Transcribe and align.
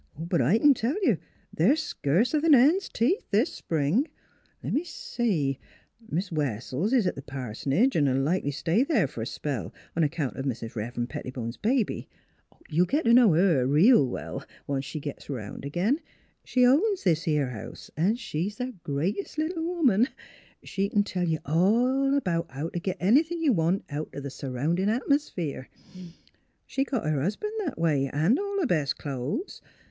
"But 0.17 0.41
I 0.41 0.57
c'n 0.57 0.73
tell 0.73 0.95
you 1.03 1.19
they're 1.53 1.75
scurcer 1.75 2.43
'n 2.43 2.53
hen's 2.53 2.89
teeth 2.89 3.29
this 3.29 3.53
spring. 3.53 4.07
L'me 4.63 4.83
see: 4.83 5.59
Mis' 6.09 6.31
Wessells 6.31 6.91
is 6.91 7.03
t' 7.05 7.11
th' 7.11 7.27
pars'nage, 7.27 7.95
'n' 7.95 8.25
likely 8.25 8.47
'11 8.47 8.51
stay 8.51 8.83
there 8.83 9.05
f'r 9.05 9.21
a 9.21 9.27
spell 9.27 9.71
on 9.95 10.09
'count 10.09 10.37
of 10.37 10.47
Mis' 10.47 10.75
Rev'ren' 10.75 11.05
Pettibone's 11.05 11.57
baby.... 11.57 12.07
You'll 12.67 12.87
git 12.87 13.05
t' 13.05 13.13
know 13.13 13.33
her 13.33 13.67
reel 13.67 14.07
well, 14.09 14.43
once 14.65 14.85
she 14.85 14.99
gits 14.99 15.29
'round 15.29 15.65
agin. 15.67 15.99
She 16.43 16.65
owns 16.65 17.03
this 17.03 17.27
'ere 17.27 17.51
house, 17.51 17.91
an' 17.95 18.15
she's 18.15 18.55
th' 18.55 18.81
greatest 18.83 19.37
little 19.37 19.61
woman 19.63 20.07
she 20.63 20.89
c'n 20.89 21.03
tell 21.03 21.27
you 21.27 21.37
all 21.45 22.15
about 22.15 22.49
how 22.49 22.69
t' 22.69 22.79
git 22.79 22.97
anythin' 22.99 23.39
you 23.43 23.53
want 23.53 23.85
out 23.91 24.11
th' 24.13 24.31
surroundin' 24.31 24.89
atmosphere. 24.89 25.69
She 26.65 26.85
got 26.85 27.05
her 27.05 27.21
husban' 27.21 27.51
that 27.65 27.77
a 27.77 27.79
way 27.79 28.09
'n' 28.09 28.39
all 28.39 28.61
her 28.61 28.65
best 28.65 28.97
clo'es. 28.97 29.61